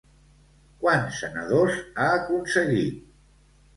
[0.85, 2.99] Quants senadors ha aconseguit?